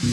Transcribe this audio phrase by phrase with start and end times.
[0.00, 0.06] GO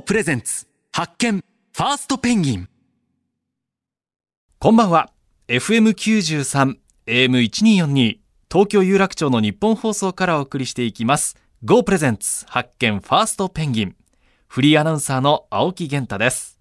[0.00, 2.68] プレゼンツ発見ファーストペンギン。
[4.58, 5.10] こんばんは。
[5.48, 8.18] FM93 AM1242
[8.52, 11.38] 東京有楽町の日本放送からお送りしていきます。
[11.64, 13.96] GO プレゼンツ発見ファーストペンギン。
[14.48, 16.60] フリーアナウンサーの青木源太です。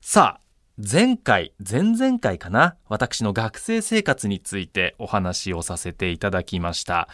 [0.00, 0.49] さあ
[0.82, 2.74] 前回前々回かな？
[2.88, 7.06] 私の学生生活についてお話をさせていただきました。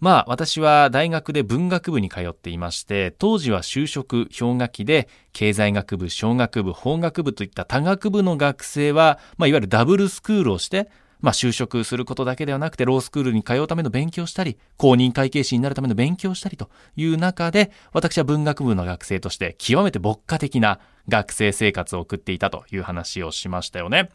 [0.00, 24.10] まあ私は大学で文学部に通っていまして当時は就職氷河期で経済学部小学部法学部といった多学部の学生は、まあ、いわゆるダブルスクールをしてまあ、就職することだけではなくてロースクールに通うための勉強したり公認会計士になるための勉強したりという中で私は文学部の学生として極めて牧歌的な学生生活を送っていたという話をしましたよね。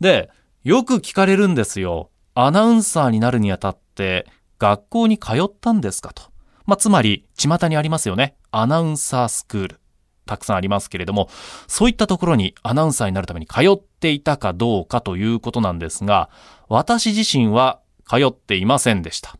[0.00, 0.30] で
[0.64, 2.10] よく聞かれるんですよ。
[2.34, 4.26] アナウンサーになるにあたって
[4.58, 6.22] 学校に通ったんですかと。
[6.66, 8.36] まあ、つまり巷にありますよね。
[8.52, 9.80] アナウンサースクール。
[10.24, 11.28] たくさんありますけれども、
[11.66, 16.28] そういったところにアナウンサーになるために通っていたかどうかということなんですが、
[16.68, 19.36] 私自身は通っていませんでした。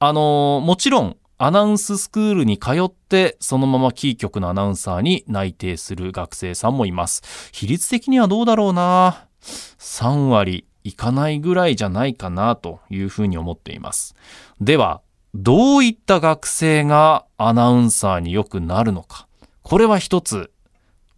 [0.00, 7.22] あのもちろんアナウンススクールに通ってそのままキー局のアナウンサーに内定する学生さんもいます。
[7.52, 9.26] 比率的にはどうだろうな。
[9.40, 14.16] 3割いかないぐらいじゃないかなというふうに思っています。
[14.60, 15.02] では、
[15.34, 19.28] どういった学生がアナウンサーによくなるのか。
[19.62, 20.50] これは一つ、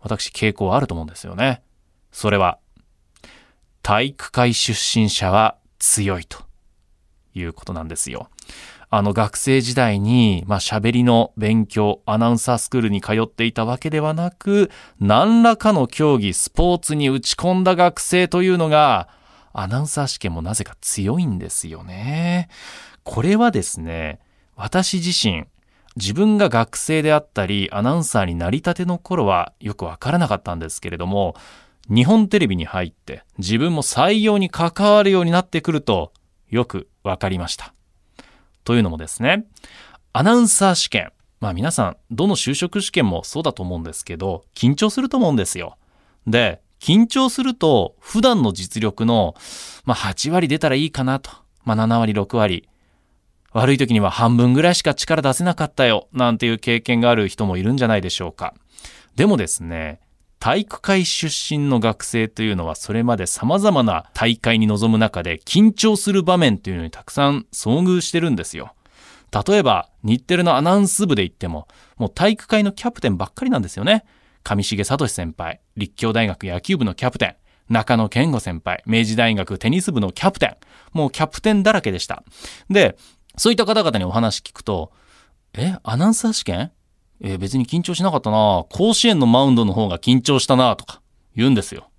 [0.01, 1.63] 私傾向あると思うんですよね。
[2.13, 2.59] それは、
[3.83, 6.39] 体育会出身者は強いと
[7.35, 8.29] いうことなんですよ。
[8.93, 19.09] あの学生時代に、まあ、喋りの勉強、アナウンサースクールに通っていたわけではなく、何らかの競技、スポーツに打ち込んだ学生というのが、
[19.53, 22.49] アナウンサー試験もなぜか強いんですよね。
[23.05, 24.19] これはですね、
[24.57, 25.45] 私自身、
[25.97, 31.35] 自分が学生であったりアナウンサーになりたての頃はよくわからなかったんですけれども
[31.89, 36.13] 日本テレビに入って自分も採用に関わるようになってくると
[36.49, 37.75] よくわかりました。
[38.65, 39.47] というのもですね
[40.13, 45.77] アナウンサー試験まあ皆さんどの就職試験もそうだと思うんですけど緊張すると思うんですよ。
[46.27, 49.35] で緊張すると普段の実力の、
[49.85, 51.31] まあ、8割出たらいいかなと、
[51.65, 52.69] まあ、7割6割
[53.53, 58.55] 悪い時には半分ぐらいしか力出せなかったよなんていう経験がある人もいるんじゃないでしょうか。
[59.17, 60.01] でもですね、
[60.41, 68.75] 体育会出身の学生というのはそれまで様々な大会に臨む中で緊張する場面というのにたくさん遭遇してるんですよ。
[69.47, 71.69] 例えば日テレのアナウンス部で言っても
[71.99, 74.05] もう体育会のキャプテンばっかりなんですよね。
[74.43, 77.37] 上重聡先輩、立教大学野球部のキャプテン、
[77.69, 80.57] 中野健吾先輩、明治大学テニス部のキャプテン、
[80.95, 82.25] もうキャプテンだらけでした。
[82.71, 82.97] で、
[83.37, 84.91] そういった方々にお話聞くと、
[85.53, 86.73] え、アナウンサー試験？
[87.21, 91.01] え別に緊張しなかったな甲子園のマウンドの方が緊張したなとか
[91.37, 91.91] 言うんですよ。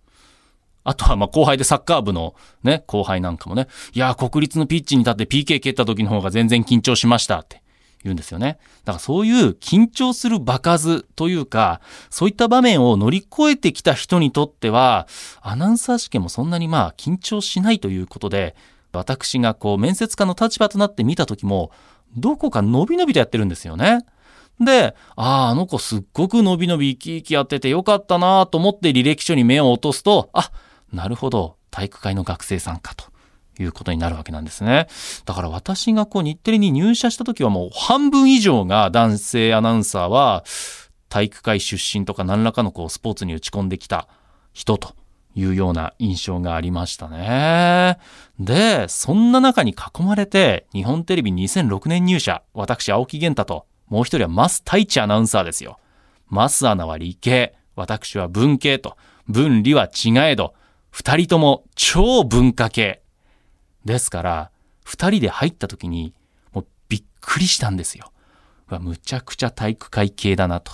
[0.83, 2.33] あとはま後輩でサッカー部の
[2.63, 7.61] ね、後輩なんかもね、いや、国立のピッチに立って PK 蹴った時の方が全然緊張しましたって
[8.03, 8.57] 言うんですよね。
[8.83, 15.07] だからそういう緊張する場数というか、そういった場面を乗り越えてきた人にとっては、
[15.41, 18.55] アナウンサー試験もそんなにまあ緊張しないということで、
[18.91, 21.71] 私がこう面接官の立場となって見た時も
[22.17, 23.99] どこか伸び伸びとやってるんですよね。
[24.63, 30.51] で、ああ、あの子すっごく伸び伸び生き生きやっててよかったなと思って履歴書に目を落とすと、あ、
[30.93, 33.11] なるほど、体育会の学生さんかと。
[33.59, 34.87] いうことになるわけなんですね。
[35.25, 40.43] だから私がこう日テレに入社した時はもう半分以上が男性アナウンサーは
[41.09, 44.07] 体育会出身とか何らかのこうスポーツに打ち込んできた
[44.53, 44.95] 人と
[45.35, 47.97] いうような印象がありましたね。
[48.39, 55.77] で、そんな中に囲まれて、日本テレビ2006年入社、私、青木源太と、もう一人は増太一アナウンサーですよ。
[56.31, 58.95] 増アナは理系、私は文系と、
[59.27, 60.53] 分理は違えど、
[60.91, 63.03] 二人とも超文化系。
[63.83, 64.51] ですから、
[64.85, 66.13] 二人で入った時に、
[66.53, 68.13] もうびっくりしたんですよ。
[68.79, 70.71] むちゃくちゃ体育会系だなと。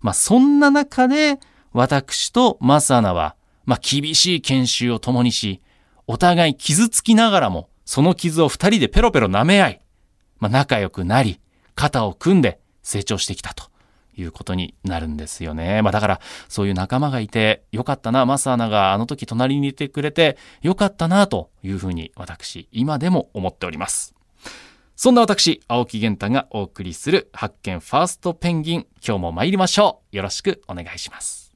[0.00, 1.40] まあ、そんな中で、
[1.72, 5.60] 私と増アナは、まあ、厳しい研修を共にし、
[6.06, 9.80] お互い傷つきながらも、その傷を二人でペロペロ舐め合い、
[10.38, 11.40] まあ、仲良くなり、
[11.74, 13.70] 肩を組んで成長してきたと
[14.16, 15.82] いうことになるんですよね。
[15.82, 24.14] まあ、だから、そういう仲間がいて、よかったな、マスアナがあの時隣にいてくれて、よかったな、というふうに私、今でも思っております。
[24.96, 30.16] そんな私、青木源太がお送りする発見ファーストペンギン、今日も参りましょう。
[30.16, 31.51] よろしくお願いします。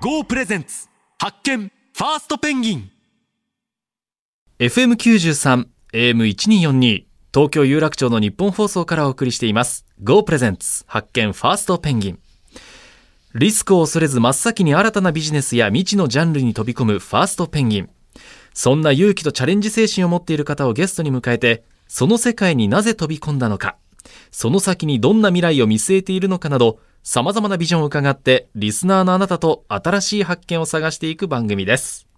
[0.00, 0.86] GO プレゼンツ
[1.18, 2.90] 発見ファーストペンギン。
[4.60, 7.02] FM93 AM1242
[7.34, 9.86] 東京有楽町の日本放送からお送りしています。
[10.04, 12.20] GO プレゼンツ発見ファーストペンギン。
[13.34, 17.90] リスクを恐れず真っ先に新たなビジネスや未知のジャンルに飛び込むファーストペンギン。
[18.54, 23.76] そんな勇気とチャレンジ精神を持っている方をゲストに迎えてその世界になぜ飛び込んだのか。
[24.30, 32.08] その先にどんな未来を見据えているのかなど様々なビジョンを伺ってリスナーのあなたと新しい発見を探していく番組です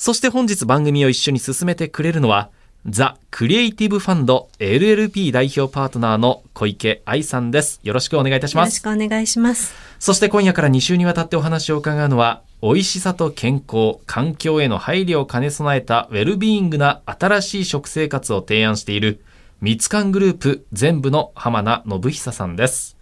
[0.00, 2.48] そして本日番組を一緒に進めてくれるのは、
[2.86, 7.80] ザ・クリエイティブファンド LLP 代表パートナーの小池愛さんです。
[7.82, 8.82] よろしくお願いいたしよろします。
[8.82, 9.74] くお願いします。
[9.98, 19.22] そして今夜から2週にわたってお話を伺うのは、美味しさと健康、環境への配慮を兼ね備えたウェルビーイングな新しい食生活を提案している、
[19.60, 22.96] ミツカングループ全部の浜名信久さんです。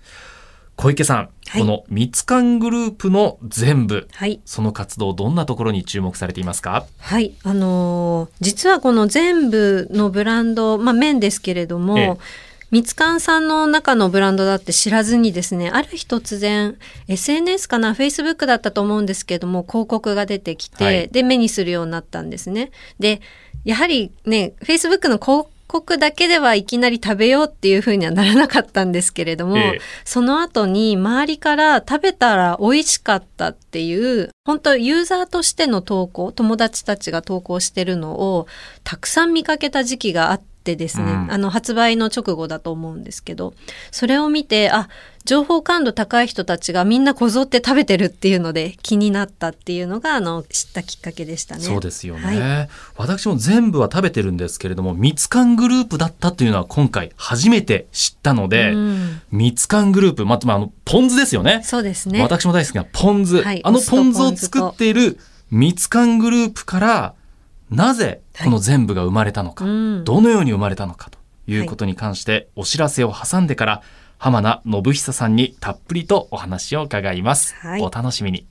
[0.80, 1.24] 小池さん、は
[1.58, 4.40] いこのミツカングループの全部、はい。
[4.44, 6.86] その活動どんなところに注目されていますか？
[6.98, 7.34] はい。
[7.42, 12.16] あのー実はこの全部のブランド、まあ麺ですけれども、ええ
[12.70, 16.76] ミツカンさんの中のブランドだって知らずにですね、ある日突然、
[17.08, 22.70] SNS かな、Facebook だったと思うんですけれども、広告が出てきて、はいで、目にするようになったんですね。
[23.00, 23.22] で、
[23.64, 29.80] やはりね、Facebook の広告だけではいきなり食べようっていうふうにはならなかったんですけれども、ええ。
[30.04, 38.46] その後に周りから食べたら美味しかったっていう、本当ユーザーとしての投稿、友達たちが投稿してるのを
[38.82, 41.32] たくさん見かけた時期があってですね、うん。
[41.32, 43.54] あの発売の直後だと思うんですけど、
[43.90, 44.88] それを見て、あ、
[45.24, 51.62] 情報感度高い人たちがみんなこぞって食べてるっていうので気になったっていうのが、あの、知ったきっかけでしたね。
[51.62, 52.68] そうですよね、はい。
[52.96, 59.20] 私も全部は食べてるんですけれどもミツカングループだったというのは今回初めて知ったので、うん。
[59.30, 61.60] ミツカングループままああのポン酢ですよね。
[61.62, 62.22] そうですね。
[62.22, 63.60] 私も大好きなポン酢、はい。
[63.64, 65.18] あのポン酢を作っている
[65.50, 67.14] ミツカングループから
[67.70, 70.04] なぜこの全部が生まれたのか、うん。
[70.04, 73.82] どのように生まれたのかということに関してお知らせを挟んでから
[74.16, 77.82] 浜名信久さんにたっぷりとお話を伺います、はい。
[77.82, 78.46] お楽しみに。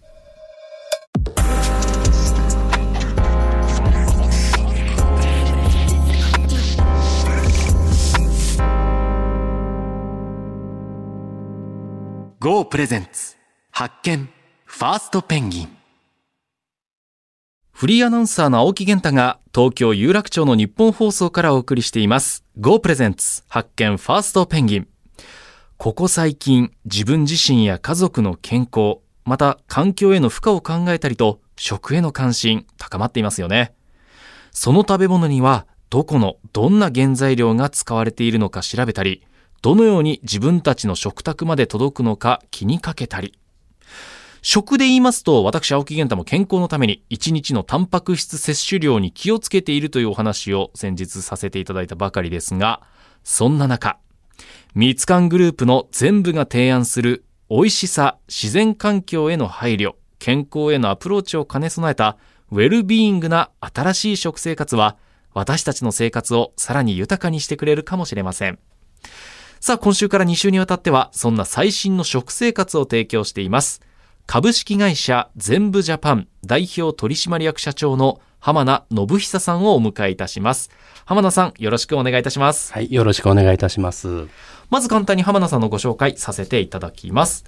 [12.39, 13.35] GO プレゼンツ
[13.71, 14.29] 発見
[14.63, 15.76] ファーストペンギン
[17.77, 22.43] フリーアナウンサーの青木源太が東京有楽町の日本放送からお送りしています。
[22.59, 24.87] Go プレゼンツ発見ファーストペンギン。
[25.77, 33.75] ここ最近自分自身や家族の健康、また環境への負荷を考えたりと食への関心高まっていますよね。
[34.49, 39.21] その食べ物にはどこのどんな原材料が使われているのか調べたり、
[39.61, 43.37] どのように自分たちの食卓まで届くのか気にかけたり、
[44.41, 52.81] 食で言いますと、私、青木源太も健康のために1日のタンパク質摂取量に気をつけているというお話を先日させていただいたばかりですが、
[53.23, 53.97] そんな中、
[54.75, 62.17] ミツカングループの全部が提案する美味しさ、自然環境への配慮、健康へのアプローチを兼ね備えた
[62.51, 64.97] ウェルビーイングな新しい食生活は、
[65.33, 68.59] 私たちの生活をさらに豊かにしてくれるかもしれません。
[69.59, 73.81] さあ、今週から2週にわたっては、そんな最新の食生活を提供しています。
[74.29, 80.69] 株式会社全部ジャパン代表取締役社長の浜名信久さんをお迎えいたします。
[81.05, 82.73] 浜名さん、よろしくお願いいたします。
[82.73, 84.27] はい、よろしくお願いいたします。
[84.69, 87.45] まず簡単に浜名さんのご紹介させていただきます。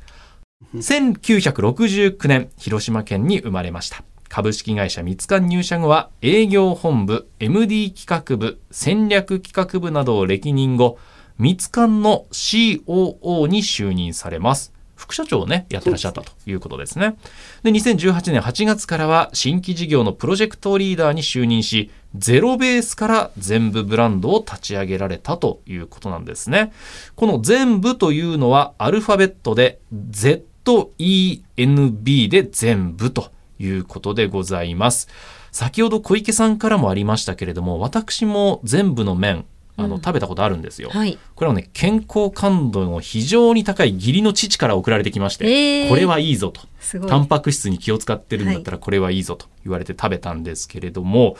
[0.73, 4.01] 1969年、広島県に生まれました。
[4.29, 10.97] 株式会社三つ館入社後は営業本部、MD 企画部、戦略企画部などを歴任後、
[11.37, 14.78] 三つ館の COO に就任されます。
[14.99, 17.15] 副社長をね、やってらっしゃったということですね。
[17.63, 26.73] で、2018年8月からは新規事業のプロジェクトリーダーに就任し、ゼロベースから全部ブランドを立ち上げられたということなんですね。
[27.15, 35.07] この全部というのはアルファベットで ZENB で全部ということでございます。
[35.51, 39.45] 先ほど小池さんからもありましたけれども、私も全部の麺、
[39.79, 40.89] あの、うん食べたことあるんですよ。
[40.89, 41.17] はい。
[41.35, 45.45] これはね、健康感度の非常に高い義理の父から送られてきまして、
[45.83, 46.61] えーこれはいいぞと。
[47.07, 51.35] タンパク質に気を使ってるんだったらこれはいいぞと言われて食べたんですけれども、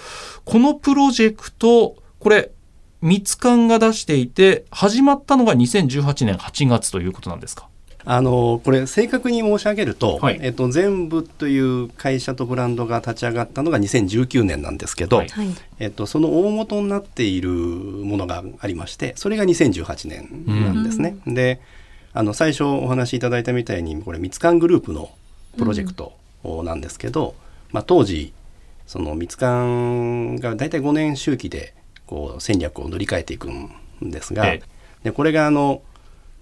[0.46, 2.52] このプロジェクト、これ、
[3.02, 7.68] ミツカンが出していて、始まったのが2018年8月ということなんですか？
[8.06, 10.40] あのこれ正確に申し上げると、はい。
[10.42, 15.30] えっと、全部という会社とブランドが立ち上がったのが2019年なんですけど、はい。
[15.30, 15.48] はい。
[15.80, 21.18] えっと、その大元になっているものがありましてそれが2018年なんですね。
[21.26, 21.60] で
[22.14, 25.12] あの最初お話しいただいたみたいにこれミツカングループの
[25.58, 26.14] プロジェクト
[26.64, 27.36] なんですけど、
[27.72, 28.34] まあ、当時
[28.88, 31.76] その蜜柑が大体5年周期で
[32.08, 33.70] こう戦略を塗り替えていくん
[34.02, 35.04] ですが、ええ。
[35.04, 35.84] でこれがあの、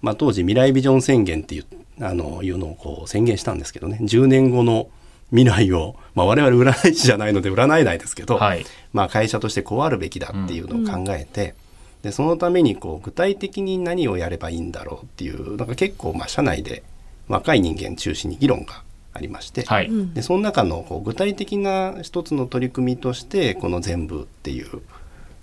[0.02, 1.64] まあ、当時未来ビジョン宣言っていう
[2.00, 3.98] あのいうのをこう宣言したんですけどね。
[4.02, 4.88] 10年後の
[5.30, 8.64] 未来を、まあ、我々占い師じゃないので占えないですけど、はい。
[8.92, 11.54] まあ、会社としてこうあるべきだっていうのを考えて、
[12.02, 16.84] でそのためにこう具体的に何をやればいいんだろうっていうなんか結構まあ社内で
[17.26, 20.14] 若い人間中心に議論がありまして、はい、うん。
[20.14, 24.82] でその中のこう具体的な一つの取り組みとしてこの全部っていう、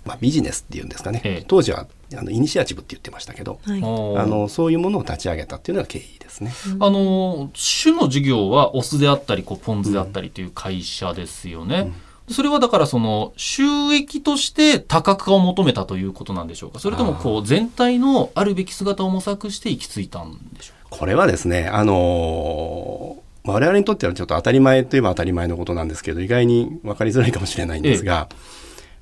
[0.06, 1.44] まあ、ビジネスっていうんですかね、ええ。
[1.46, 1.86] 当時は
[2.16, 3.78] あのイニシアチブって言ってましたけど、はい。
[3.80, 3.82] あ
[4.26, 6.52] のそういうものを立ち上げたっていうのが経緯ですね。
[6.80, 11.92] あの主の事業はお酢であったりこうポン酢であったりという会社ですよね。
[12.30, 16.78] それはだからその収益として多角化を求めたということなんでしょうか？
[16.78, 20.96] それともこう全体のあるべき姿を模索して行き着いたんでしょうか？
[20.98, 28.28] これはですね、あのー我々にとってはちょっと当たり前といえば当たり前のことなんですけど意外に分かりづらいかもしれないんですが、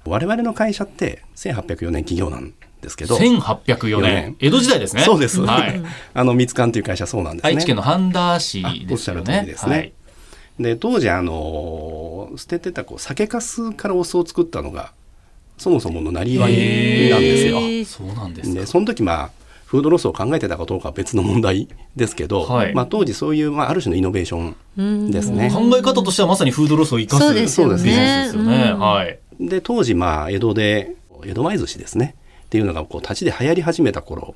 [0.06, 3.16] 我々の会社って1804年企業なんですけど。
[3.16, 4.36] 1804年。
[4.38, 5.02] 江戸時代ですね。
[5.02, 5.80] そうです、はい、
[6.14, 7.50] あの蜜柑という会社そうなんですね。
[7.50, 9.76] 愛知県の半田市あおっしゃる通ですよねりですね。
[9.76, 9.92] はい。
[10.60, 14.92] で当時あの捨ててたこう酒粕からお酢を作ったのが
[15.58, 16.52] そもそものなりわい
[17.10, 18.06] なんですよ。
[18.06, 18.60] そうなんですか。
[18.60, 19.30] でその時まあ
[19.74, 22.74] フードロスを考えてたかどうかは別の問題ですけど、はい。
[22.74, 25.50] まあ、当時そういう、まあ、ある種のイノベーションうんですね。
[25.50, 27.82] 考え方としてはまさにフードロスを生かすそうですよね。
[27.82, 28.30] ね。
[28.32, 28.78] うん。
[28.78, 29.18] はい。
[29.40, 32.14] で当時まあ江戸で江戸前寿司ですね
[32.44, 34.34] っていうのがこう立ちで流行り始めた頃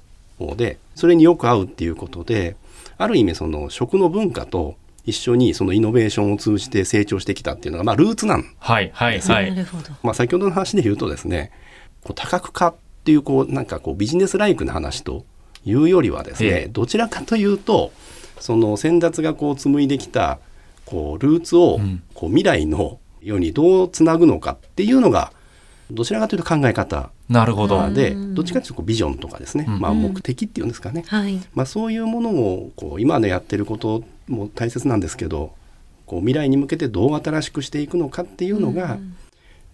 [0.57, 2.57] でそれによく合うっていうことで
[2.97, 9.28] ある意味その食の文化と一緒にそのイノベーションを通じて成長してきたっていうのがまあルーツなんはいはいは。
[9.28, 9.90] ないるほど。
[10.02, 11.50] まあ、先ほどの話で言うとですね
[12.02, 12.75] こう多角化っ
[13.05, 15.25] ていうこうなんかこうビジネスライクな話と
[15.64, 17.93] いうよりはですね、ええどちらかというと
[18.38, 20.38] その先達がこう紡いできた
[20.85, 25.32] こうルーツをうんこう未来のようにどうつなぐのかっていうのが
[25.90, 27.90] どちらかというと考え方なるほど。
[27.90, 31.40] でうんどっちかというとこうビジョンとかですね、うんまあ、目的っていうんですかね、はい。
[31.54, 35.52] まあ、そういうものをこう今のやってることも大切なんですけど
[36.06, 38.98] こう未来に向けてどう新しくしていくのかっていうのが、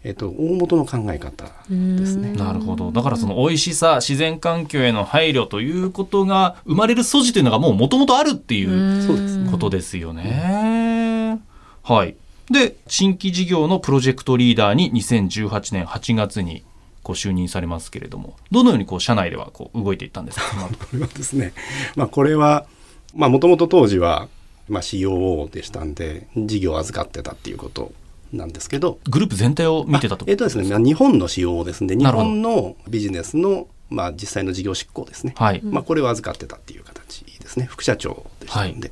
[0.02, 2.32] えっと、大元の考え方ですね。
[2.32, 2.90] なるほど。
[2.90, 11.40] だからその美味しさ、自然環境への配慮ということが生まれる素地というのがもう元々あるっていうそうですねことですよね。
[11.82, 12.16] はい。
[12.50, 16.62] で、新規事業のプロジェクトリーダーに2018年8月に
[17.02, 20.44] ご就任されますけれども、どのようにこう社内ではこう動いていったんですか？
[20.78, 21.52] これはですね、
[21.96, 22.66] まあ、これは
[23.14, 24.28] もともと当時は、
[24.68, 27.92] まあ、COO でしたんで事業を預かってたっていうこと
[28.32, 30.24] なんですけど、グループ全体を見てたと。
[30.28, 35.60] えっとですね、まあ日本の COO ですんで日本のビジネスの、まあ、実際の事業執行ですね、はい。
[35.62, 37.66] まあ、これを預かってたっていう形ですね。
[37.66, 38.90] 副社長でしたんで。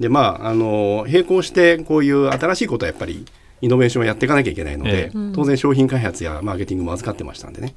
[0.00, 3.24] でまああの並行してこういう新しいことはやっぱり
[3.60, 5.32] イノベーションをやっていかなきゃいけないので、ええ。
[5.34, 7.74] 当然商品開発やマーケティングも預かってましたんでね。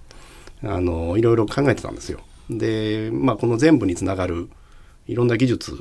[0.63, 2.19] あのいろいろ考えてたんですよ。
[2.49, 4.49] で、まあ、この全部につながる
[5.07, 5.73] いろんな技術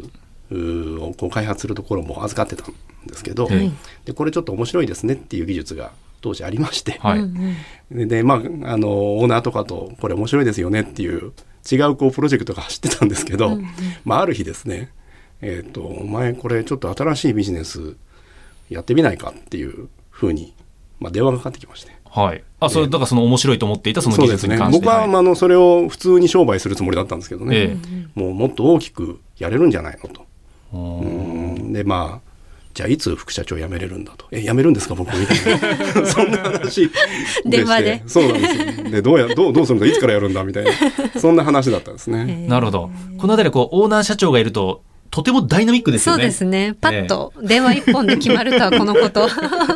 [0.50, 2.74] をこう開発するところも預かってたん
[3.06, 3.70] ですけど、ええ
[4.06, 5.92] でこれちょっと面白いですねっていう技術が
[6.22, 7.28] 当時ありまして、はい。
[7.90, 11.32] でまああのオーナーとかとこれ面白いですよねっていう
[11.70, 13.66] 違うこうプロジェクトが走ってたんですけど、うんうん。
[14.04, 14.90] まあ、ある日ですね
[15.42, 17.96] えっ、とお前これちょっと新しいビジネス
[18.68, 20.54] やってみないかっていうふうに、
[20.98, 21.92] まあ、電話がかかってきまして。
[22.04, 22.42] はい。
[22.58, 24.56] あ、それ、だからその面白いと思っていたそのそうですね。
[24.56, 24.84] 技術に関して。
[24.84, 27.76] 僕は、まあ、あのそれを普通に商売するつもりだったんですけどね、え
[28.14, 30.26] もうもっと大きくやれるんじゃないのと。
[30.72, 31.72] えうん。
[31.72, 32.30] でまあ
[32.74, 35.36] じゃあいつ副社長辞めれるんだと「え辞めるんですか僕」みたい
[36.00, 36.06] な。
[36.06, 36.88] そんな話
[37.44, 38.02] 電話で。
[38.06, 38.90] そうなんですよ。
[38.90, 40.44] でどうやどうどうするんだいつからやるんだ？
[40.44, 40.70] みたいな。
[41.20, 42.46] そんな話だったんですね。
[42.48, 42.90] なるほど。
[43.18, 46.24] このあたりこう、オーナー社長がいると、とてもダイナミックですそうよね。
[46.26, 46.74] ですね。
[46.80, 49.28] パッと電話一本で決まるとはこのこと。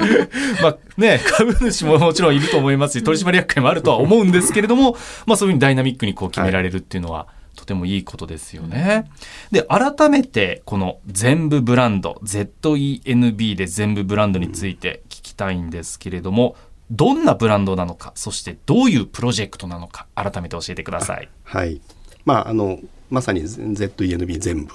[0.62, 7.26] まあね、株主ももちろんいると思いますし、取締役会もあるとは思うんですけれども、まあそういうふうにダイナミックにこう決められるっていうのは、
[7.56, 9.10] とてもいいことですよね。
[9.50, 16.56] で、改めて、この全部ブランド、ZENB で全部ブランドについて聞きたいんですけれども、
[16.90, 21.28] どんなブランドなのか、そしてどういうプロジェクトなのか、改めて教えてください。
[21.44, 21.80] はい
[22.24, 22.78] まああの
[23.10, 24.74] まさに ZENB 全部、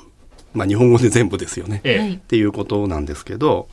[0.53, 1.81] まあ、日本語で全部ですよね。
[1.83, 1.99] ええ。
[1.99, 2.13] はい。
[2.15, 3.67] っていうことなんですけど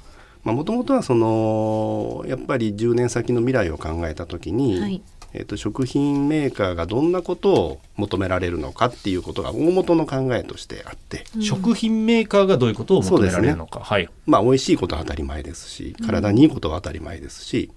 [0.45, 5.02] もともとはそのやっぱり10年先の未来を考えた時に、はい。
[5.33, 13.80] えっと食品メーカーがどんなことを求められるのかっていうことが大元の考えとしてあって、食品メーカーがどういうことを求められるのか。
[13.80, 14.09] はい。
[14.25, 17.71] まあ美味しいことは当たり前ですし体にいいことは当たり前ですし、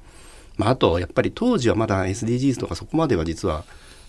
[0.60, 3.64] まあ、あとやっぱり当時はまだ SDGs とかそこまでは実は、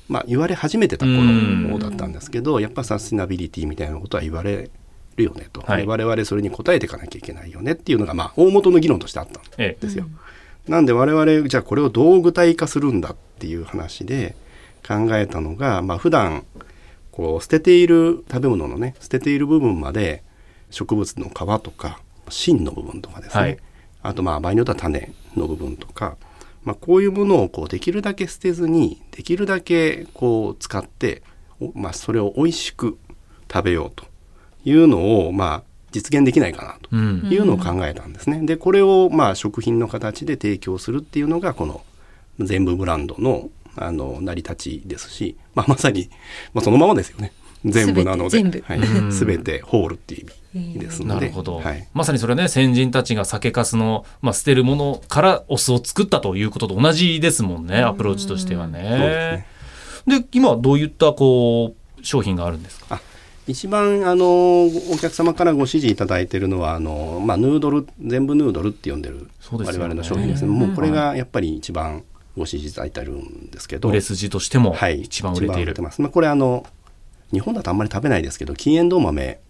[0.09, 4.69] まあ、言われ始めてた頃だったんですけどやっぱサスティナビリティみたいなことは言われ
[5.21, 5.83] るるよねと、はい。
[5.83, 9.79] で我々それに応えていかなきゃいけないよねっていうのがまあ大元の議論としてあったんええ。
[9.81, 10.07] ですよ。
[10.67, 14.35] なんで我々じゃあこれをどう具体化するんだっていう話で
[14.87, 16.45] 考えたのが、まあ普段
[17.12, 20.23] こう捨てている食べ物のね捨てている部分まで
[20.71, 23.59] 植物の皮とか芯の部分とかですね、はい。
[24.03, 26.17] あとまあ場合によっては種の部分とか、
[26.65, 31.23] まあ、こういうものをこうできるだけ捨てずにできるだけこう使って、
[31.61, 32.99] おまあ、それを美味しく
[33.53, 34.05] 食べようと
[34.64, 35.62] いうのをまあ
[35.93, 37.29] 実現できないかなとうん。
[37.31, 38.40] いうのを考えたんですね。
[38.47, 41.83] でこれをまあ食品の形で提供するっていうのがこの
[42.38, 46.11] 全部ブランドのあの成り立ちですし、まあ、まさに、
[46.52, 47.33] まあ、そのままですよね。
[47.64, 48.64] 全部なので全部。
[48.67, 48.79] はい。
[48.79, 49.11] うん。
[49.11, 51.26] 全てホールっていう意味ですので。
[51.26, 51.87] なるほど、はい。
[51.93, 58.81] まさにそれはね先人たちが酒粕の、まあ、捨てるものからお酢を作ったということと同じですもんねアプローチとしてはね。
[58.81, 59.45] そうで
[60.07, 60.21] すね。
[60.21, 63.00] で今はどういったこう商品があるんですか？
[63.50, 70.50] 一番あのお客様からご支持いただいているのはあの、まあ、ヌードル全部ヌードルって呼んでる我々の商品ですね。
[70.50, 72.04] もうこれがやっぱり一番
[72.37, 76.64] ご支持いただいてるんですけど、売れ筋としてもはい、一番売れている、一番ます、まあ、これあの
[77.33, 79.40] 日本だとあんまり食べないですけど禁煙豆豆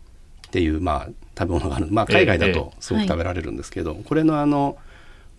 [0.47, 2.53] っていう、まあ、食べ物がある、まあ、海外だええ。
[2.53, 4.79] とすごく食べられるんですけど、これのあの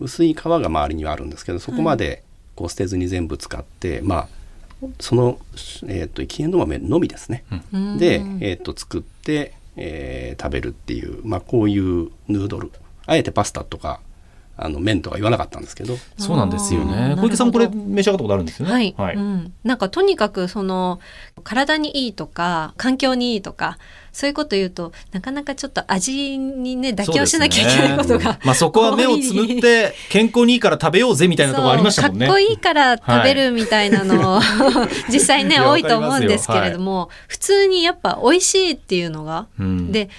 [0.00, 2.22] 薄い皮が周りにはあるんですけどそこまで
[2.54, 4.28] こう捨てずに全部使って、まあ
[4.98, 5.38] その、
[5.86, 7.98] えー、と禁煙豆のみですね、うん。
[7.98, 12.70] で、えー、と作って、えー食べるっていう、まあ、こういうヌードル。
[13.06, 14.00] あえてパスタとか
[14.56, 15.96] あの麺とか言わなかったんですけど。
[16.18, 17.16] そうなんですよね。
[17.18, 18.72] 小池さんもこれ召し上がったことあるんですよね？
[18.72, 19.16] はい、はい。
[19.16, 21.00] うん、なんかとにかくその
[21.42, 23.78] 体にいいとか環境にいいとか
[24.12, 32.26] そういうこと言うとなかなかちょっと味にね妥協しなきゃいけないことが、まあそこは目をつむって健康にいいから食べようぜみたいなところありましたもんね。
[32.26, 34.40] かっこいいから食べるみたいなのを、
[35.10, 39.92] 実際ね多いと思うんですけれども、普通にやっぱ美味しいっていうのが、うん。
[39.92, 40.10] で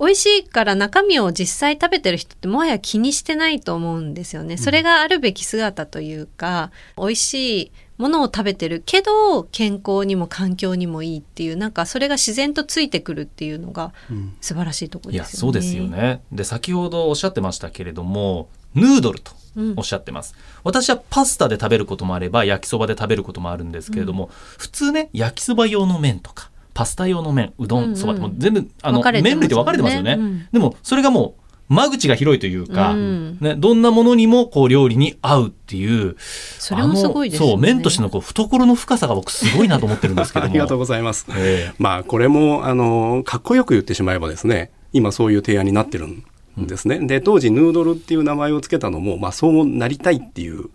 [0.00, 4.56] 美味しいから中身を実際食べてる人ってもはや気にしてないと思うんですよね。
[4.56, 15.38] それがあるべき姿というか、美味しいものを食べてるけど健康にも環境にもいいっていうなんかそれが自然とついてくるっていうのがうん素晴らしいところですよね。
[15.38, 15.84] そうですよ。
[15.84, 16.22] ね。
[16.32, 27.90] で先ほどおっしゃってましたけれどもヌードルとうんおっしゃってます、私はパスタで食べることもあれば焼きそばで食べることもあるんですけれども、普通ね焼きそば用の麺とかパスタ用の麺うどうんうん。
[27.92, 30.48] んそばって全部あの分かれてます麺類って分かれてますよね、うん。
[30.52, 33.38] でもそれがもう間口が広いというか、うん。
[33.40, 37.52] ね、どんなものにもこう料理に合うっていうそれもすごいですよね。
[37.52, 41.26] あのそう麺としてのこう懐の深さが僕すごいなと思ってるんですけど あもりがとうございます。
[41.30, 41.74] ええ。
[41.78, 46.24] まあこれもあのかっこよく言ってしまえばですね今そういう提案になってるん
[46.58, 46.98] ですね。
[47.06, 50.70] で当時ヌードルっていう名前を付けたのも、まあ、そうなりたいっていう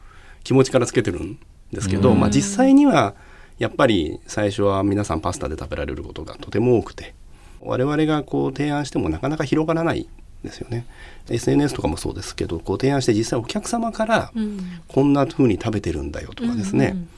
[0.45, 1.37] 気持ちから付けてるん
[1.73, 2.19] ですけど、うん。
[2.21, 3.15] まあ、実際には
[3.57, 7.13] やっぱり最初は皆さんパスタで食べられることがとても多くて
[7.61, 10.07] 我々がこう提案してもなかなか広がらない
[10.43, 10.85] ですよね。
[11.29, 17.09] SNS とかもそうですけどこう提案して実際お客様からうんこんな風に食べてるんだよとかですね、うんうん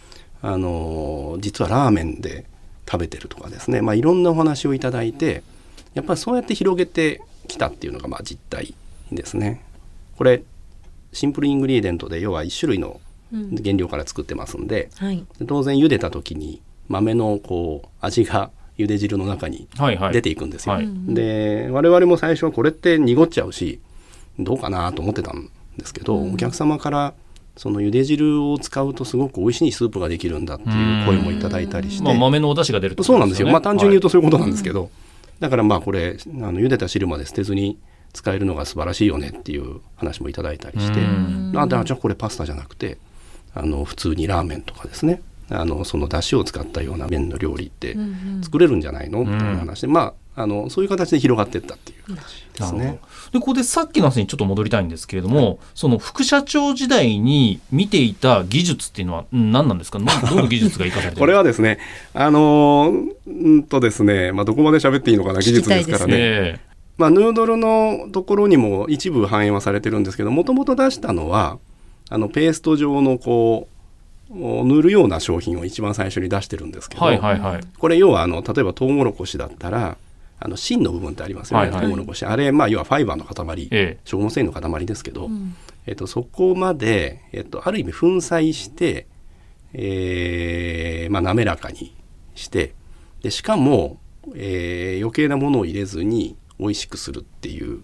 [0.41, 2.45] あの実はラーメンで
[2.89, 5.43] 食べてるとかですね、まあ、いろんなお話をいただいて
[5.93, 8.75] やっぱりそうやって広げてきたっていうのがまあ実態
[9.11, 9.63] ですね。
[10.17, 10.43] これ
[11.13, 14.89] シンプルイングリーデントで要は1種類のうん原料から作ってますんで。
[14.95, 15.25] はい。
[15.47, 20.13] 当然茹でた時に豆のこう味が茹で汁の中にはいはい。
[20.13, 20.75] 出ていくんですよ。
[20.75, 20.89] はい。
[21.07, 23.79] で我々も最初はこれって濁っちゃうし
[24.39, 26.33] どうかなと思ってたんですけど、うん。
[26.33, 27.13] お客様から
[27.57, 34.91] その茹で汁を使うとすごく美味しいスープができるんだっていう声もいただいたりして、まあ、豆のお出汁が出るってことそうなんですよ、まあ、単純に言うとはそういうことなんですけど、
[35.39, 37.79] だからまあこれあの茹でた汁まで捨てずに
[38.13, 41.53] 使えるのが素晴らしいよねっていう話もいただいたりして、うん。
[41.55, 42.99] あだじゃあこれパスタじゃなくて
[43.59, 45.21] あの普通にラーメンとかですね。
[45.49, 48.43] あのその出汁を使ったような麺の料理ってうんうん。
[48.43, 49.87] 作れるんじゃないの、みたいな話で。
[49.87, 52.99] まああのそういう形で広がっていったっていう形ですね。
[53.33, 59.97] でここでさっきの話にちょっと戻りたいんですけれども、その副社長時代に見ていた技術っていうのはうん何なんですか？
[59.97, 61.79] どどの技術が生かされて これはですね
[62.13, 66.13] あのーうんとですね、まあ、どこまで喋っていいのかな技術ですからね。
[66.15, 66.59] え
[66.99, 71.57] まあ、ヌードルのところにも一部反映はされてるんですけどもともと出したのは
[72.09, 73.67] あのペースト状のこ
[74.29, 77.61] う塗るような商品を一番最初に出してるんですけえど、はいはいはい。
[77.77, 79.97] これ要はあの例えばトウモロコシだったら
[80.39, 81.81] あの芯の部分ってありますよね、はいはい。
[81.81, 82.25] トウモロコシ。
[82.25, 85.55] あれ、まあ、要はファイバーの塊、え食物繊維の塊ですけど、うん。
[85.85, 89.07] えっと、そこまで、えっと、ある意味粉砕して、
[89.73, 91.95] えーまあ、滑らかに
[92.35, 92.73] して
[93.21, 93.97] でしかも、
[94.35, 97.83] えー余計なものを入れずに美味しくするっていう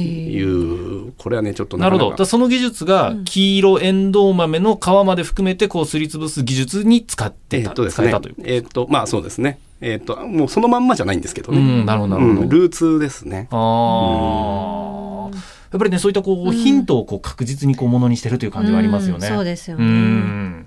[0.00, 2.24] いうこれはねちょっとなるほど。
[2.24, 8.36] その技術が黄色エンドウ豆の皮まで含めてこうすりつぶす技術に使ってた、えっとですね使えたという。
[8.44, 15.36] えっとまあそうですねえっ、ともうそのまんまじゃないんですけどね、うんなるほどなるほどうんルーツですねああ、
[15.72, 19.26] やっぱりねそういったこう、うんヒントをこう確実にこうものにしてるという感じはありますよね。
[19.26, 19.86] うんそうですようね。
[19.86, 20.66] ん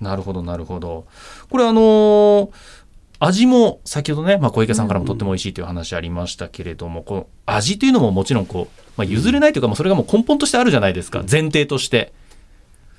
[0.00, 1.06] なるほどなるほど。
[1.50, 2.50] これあのー
[3.20, 11.24] 味も先ほどね、まあ、小池さんからもとっても美味しいという話ありましたけれども、この味というのももちろんこう、まあ、譲れないというか、もうそれがもう根本としてあるじゃないですか。
[11.30, 12.12] 前提として。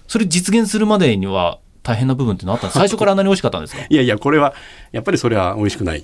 [0.08, 3.84] それ実現するまでには大変な部分っていうのはあったんで最初からあんなに美味しかったんですか？
[3.88, 4.56] いやいやこれは
[4.92, 6.04] やっぱりそれは美味しくない。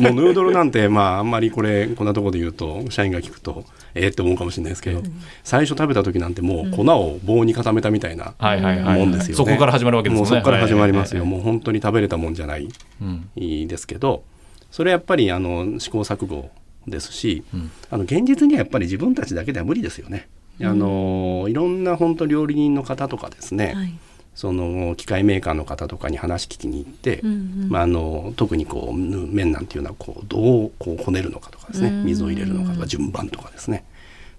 [0.00, 5.02] もうヌードルなんてまああんまりこれこんなところで言うと社員が聞くとええって思うかもしれないですけど、
[5.42, 8.34] 最初食べた時なんてもう粉を棒に固めたみたいな。
[8.38, 10.30] もんですよね、そこから始まるわけですもね。
[10.30, 12.68] もうんそこから始まりますよ、はいもう本当に食べれたもんじゃない。
[13.02, 13.66] うん。
[13.66, 14.22] ですけど
[14.70, 16.48] それはやっぱりあの試行錯誤
[16.86, 17.70] ですし、うん。
[17.90, 20.28] あの現実にはやっぱり自分たちだけでは無理ですよね。
[20.62, 23.94] あのいろんな本当料理人の方とかですね、はい。
[24.34, 27.34] その機械メーカーの方とかに話聞きに行って、うんう
[27.66, 27.68] ん。
[27.70, 32.04] まあ、あの特にこうぬ麺なんていうのはこうどうこうこねるのかとかですねうん。
[32.04, 33.84] 水を入れるのかとか順番とかですね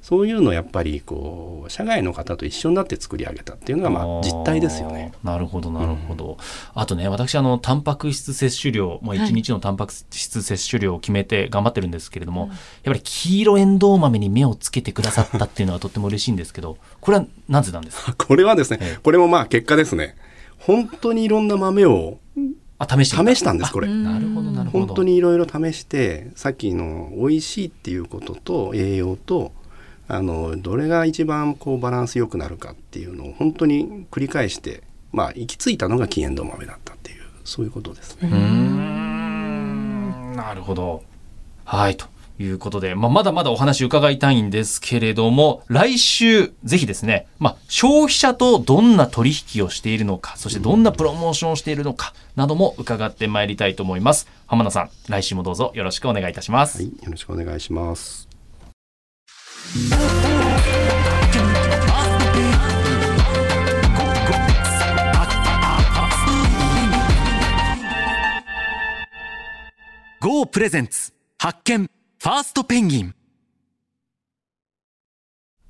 [0.05, 5.11] そういうのをやっぱりこう社外の方と一緒になって作り上げたっていうのがまあ実態ですよね。
[5.23, 6.37] なるほどなるほど、
[6.75, 9.27] あとね私あのタンパク質摂取量、まあ、はい。
[9.27, 18.13] 1日のタンパク質摂取量を決めて頑張ってるんですけれども、やっぱり黄色エンドウ豆に目をつけてくださったっていうのはとっても嬉しいんですけど これはなぜなんですか？
[18.23, 18.99] これはですね、ええ。
[19.01, 20.15] これもまあ結果ですね。
[20.59, 22.19] 本当にいろんな豆を
[22.77, 23.87] あ試してみ試したんですこれ。
[23.87, 24.85] うんなるほどなるほど。
[24.85, 29.51] 本当にいろいろ試してさっきの美味しいっていうことと栄養と
[30.07, 38.29] あのどれが一番こうバランスよくなるかっていうのを本当に繰り返してまあ行き着いたのが黄エンドウ豆だったっていうそういうことですね。
[38.29, 40.33] うーん。
[40.35, 41.03] なるほど。
[41.63, 42.05] はいと
[42.37, 54.27] いうことで、まあ、まだまだお話伺いたいんですけれども来週ぜひですね、まあ、消費者とどんな取引をしているのかそしてどんなプロモーションをしているのかなども伺ってまいりたいと思います。
[54.47, 58.34] 浜田さん来週もどうぞよろしくお願いいたします、はい、よろしくお願いします。
[70.19, 73.15] ゴープレゼンツ発見ファーストペンギン。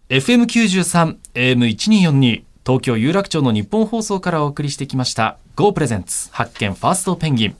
[0.09, 7.55] FM93 AM1242 東京有楽町の日本放送からお送りしてきました GO プレゼンツ発見ファーストペンギン。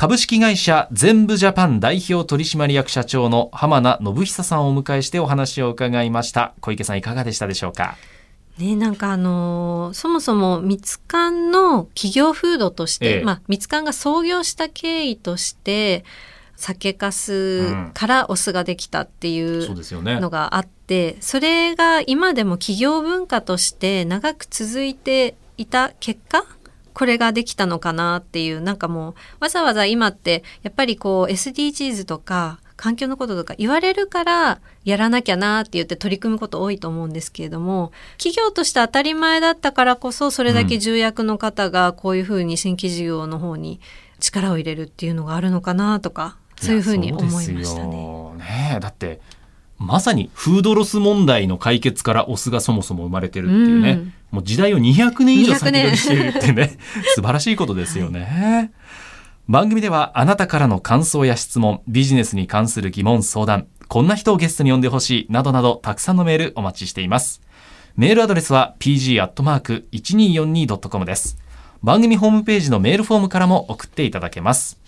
[0.00, 6.54] 株式会社全部ジャパン代表取締役社長の浜名信久さんをお迎えしてお話を伺いました。
[6.62, 7.98] 小池さんいかがでしたでしょうか？
[8.56, 13.24] ね、なんかあのーそもそもミツカンの企業風土として、ええ。
[13.24, 16.06] まあミツカンが創業した経緯として
[16.56, 20.18] 酒粕からお酢ができたっていうそうですよね。
[20.18, 26.46] のがあってそれが今でも企業文化として長く続いていた結果
[26.94, 43.80] これができたのかなっていうなんかもうわざわざ今ってやっぱりこう SDGs とか環境のこととか言われるからやらなきゃなって言って取り組むこと多いと思うんですけれども企業として当たり前だったからこそそれだけ重役の方がこういうふうに新規事業の方に
[44.18, 48.02] 力を入れるっていうのがあるのかなとかそういうふうに思いましたね。
[48.02, 48.34] よ。
[48.38, 48.78] ね。
[48.80, 49.20] だって
[49.78, 56.78] まさにフードロス問題の解決からお酢がそもそも生まれてるっていうね、うんもう時代を200年以上先取りしているってね
[57.14, 58.72] 素晴らしいことですよね、
[59.48, 67.42] 番組ではあなたからの感想や質問ビジネスに関する疑問相談こんな人をゲストに呼んでほしいなどなどたくさんのメールお待ちしています。
[67.96, 71.36] メールアドレスは pg.1242.com です。
[71.82, 74.78] 番組ホームページのメールフォームからも送っていただけます。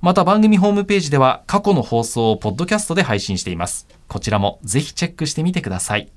[0.00, 3.86] また番組ホームページでは過去の放送をポッドキャストで配信しています。
[4.08, 6.10] こちらもぜひチェックしてみてください。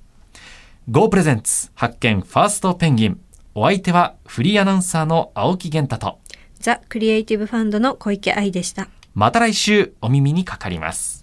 [0.92, 3.20] Go プレゼンツ発見ファーストペンギン。
[3.54, 6.20] お相手はフリーアナウンサーの青木源太と、
[6.60, 8.88] ザ・クリエイティブファンドの小池愛でした。
[9.14, 11.19] また来週お耳にかかります。